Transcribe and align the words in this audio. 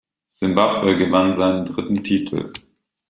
Simbabwe 0.31 0.97
gewann 0.97 1.35
seinen 1.35 1.65
dritten 1.67 2.03
Titel. 2.03 2.51